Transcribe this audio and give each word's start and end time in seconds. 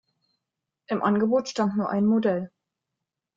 Im 0.87 1.03
Angebot 1.03 1.47
stand 1.47 1.77
nur 1.77 1.89
ein 1.91 2.07
Modell. 2.07 2.49